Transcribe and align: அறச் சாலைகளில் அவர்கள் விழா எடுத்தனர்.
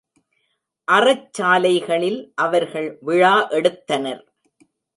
அறச் 0.87 1.27
சாலைகளில் 1.31 2.31
அவர்கள் 2.35 2.97
விழா 3.01 3.47
எடுத்தனர். 3.49 4.23